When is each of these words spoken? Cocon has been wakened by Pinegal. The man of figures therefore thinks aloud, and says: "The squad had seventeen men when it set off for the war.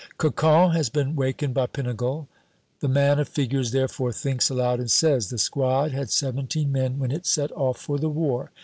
Cocon 0.17 0.71
has 0.71 0.89
been 0.89 1.15
wakened 1.15 1.53
by 1.53 1.67
Pinegal. 1.67 2.27
The 2.79 2.87
man 2.87 3.19
of 3.19 3.29
figures 3.29 3.69
therefore 3.69 4.11
thinks 4.11 4.49
aloud, 4.49 4.79
and 4.79 4.89
says: 4.89 5.29
"The 5.29 5.37
squad 5.37 5.91
had 5.91 6.09
seventeen 6.09 6.71
men 6.71 6.97
when 6.97 7.11
it 7.11 7.27
set 7.27 7.51
off 7.51 7.77
for 7.79 7.99
the 7.99 8.09
war. 8.09 8.49